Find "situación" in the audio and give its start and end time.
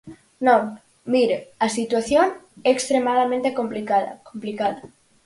1.77-2.27